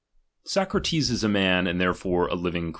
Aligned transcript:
Socrates 0.45 1.11
is 1.11 1.23
a 1.23 1.29
man, 1.29 1.67
and 1.67 1.79
therefore 1.79 2.25
a 2.27 2.33
living 2.33 2.63
DOMINION. 2.63 2.69